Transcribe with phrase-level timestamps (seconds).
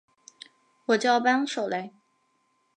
[0.85, 1.91] 我叫帮手来